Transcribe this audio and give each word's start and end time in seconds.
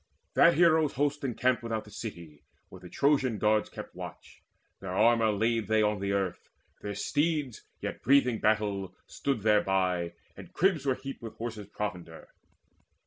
That 0.33 0.55
hero's 0.55 0.93
host 0.93 1.23
encamped 1.23 1.61
Without 1.61 1.83
the 1.83 1.91
city, 1.91 2.41
where 2.69 2.79
the 2.79 2.89
Trojan 2.89 3.37
guards 3.37 3.69
Kept 3.69 3.93
watch. 3.93 4.41
Their 4.79 4.95
armour 4.95 5.29
laid 5.31 5.67
they 5.67 5.83
on 5.83 5.99
the 5.99 6.11
earth; 6.11 6.49
Their 6.81 6.95
steeds, 6.95 7.61
yet 7.81 8.01
breathing 8.01 8.39
battle, 8.39 8.95
stood 9.05 9.41
thereby, 9.41 10.13
And 10.35 10.53
cribs 10.53 10.87
were 10.87 10.95
heaped 10.95 11.21
with 11.21 11.35
horses' 11.35 11.67
provender. 11.67 12.29